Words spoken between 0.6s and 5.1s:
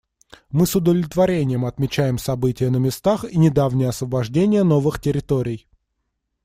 с удовлетворением отмечаем события на местах и недавнее освобождение новых